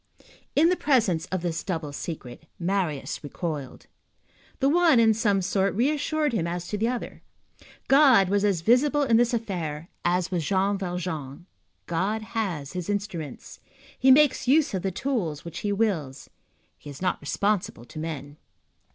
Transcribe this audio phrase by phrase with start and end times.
[0.55, 3.85] In the presence of this double secret, Marius recoiled.
[4.59, 7.21] The one, in some sort, reassured him as to the other.
[7.87, 11.45] God was as visible in this affair as was Jean Valjean.
[11.85, 13.59] God has his instruments.
[13.99, 16.31] He makes use of the tool which he wills.
[16.79, 18.37] He is not responsible to men.